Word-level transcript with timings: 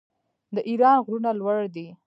د 0.55 0.57
ایران 0.69 0.97
غرونه 1.05 1.31
لوړ 1.39 1.59
دي. 1.75 1.87